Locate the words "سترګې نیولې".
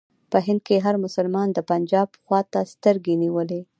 2.73-3.61